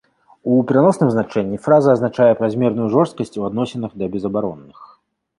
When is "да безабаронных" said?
4.03-4.77